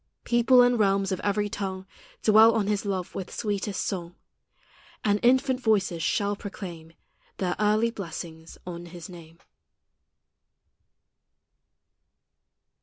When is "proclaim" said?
6.35-6.93